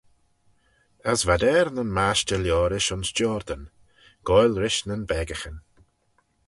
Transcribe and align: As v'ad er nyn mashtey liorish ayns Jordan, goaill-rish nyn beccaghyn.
As 1.11 1.21
v'ad 1.27 1.43
er 1.57 1.67
nyn 1.73 1.93
mashtey 1.97 2.39
liorish 2.43 2.91
ayns 2.93 3.09
Jordan, 3.17 3.63
goaill-rish 4.27 4.81
nyn 4.87 5.03
beccaghyn. 5.09 5.57